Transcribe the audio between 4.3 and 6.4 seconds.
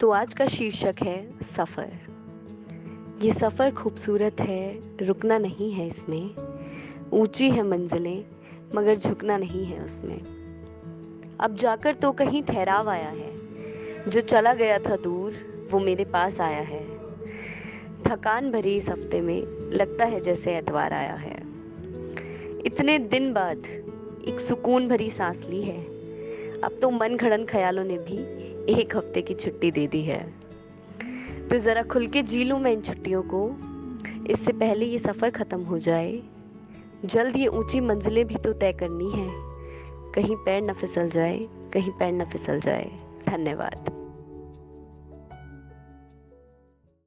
है, रुकना नहीं है इसमें।